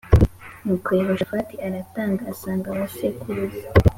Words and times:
Nuko 0.63 0.89
Yehoshafati 0.99 1.53
aratanga 1.67 2.21
asanga 2.33 2.67
ba 2.77 2.85
sekuruza 2.95 3.63